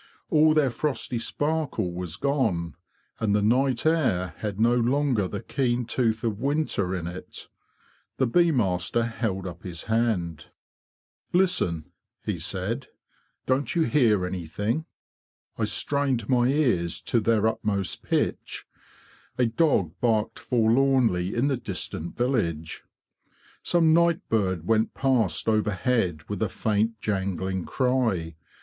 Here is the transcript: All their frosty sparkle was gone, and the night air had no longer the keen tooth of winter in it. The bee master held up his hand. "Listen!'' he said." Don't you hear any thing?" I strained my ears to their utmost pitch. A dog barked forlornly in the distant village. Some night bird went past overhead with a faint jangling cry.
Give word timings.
All 0.31 0.55
their 0.55 0.71
frosty 0.71 1.19
sparkle 1.19 1.93
was 1.93 2.15
gone, 2.15 2.73
and 3.19 3.35
the 3.35 3.41
night 3.43 3.85
air 3.85 4.33
had 4.37 4.59
no 4.59 4.73
longer 4.73 5.27
the 5.27 5.43
keen 5.43 5.85
tooth 5.85 6.23
of 6.23 6.39
winter 6.41 6.95
in 6.95 7.05
it. 7.05 7.47
The 8.17 8.25
bee 8.25 8.49
master 8.49 9.05
held 9.05 9.45
up 9.45 9.61
his 9.61 9.83
hand. 9.83 10.47
"Listen!'' 11.33 11.91
he 12.25 12.39
said." 12.39 12.87
Don't 13.45 13.75
you 13.75 13.83
hear 13.83 14.25
any 14.25 14.47
thing?" 14.47 14.85
I 15.59 15.65
strained 15.65 16.27
my 16.27 16.47
ears 16.47 16.99
to 17.01 17.19
their 17.19 17.45
utmost 17.45 18.01
pitch. 18.01 18.65
A 19.37 19.45
dog 19.45 19.93
barked 20.01 20.39
forlornly 20.39 21.35
in 21.35 21.47
the 21.47 21.57
distant 21.57 22.17
village. 22.17 22.83
Some 23.61 23.93
night 23.93 24.27
bird 24.29 24.65
went 24.65 24.95
past 24.95 25.47
overhead 25.47 26.23
with 26.27 26.41
a 26.41 26.49
faint 26.49 26.99
jangling 27.01 27.65
cry. 27.65 28.33